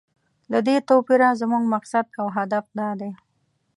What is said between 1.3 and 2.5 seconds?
زموږ مقصد او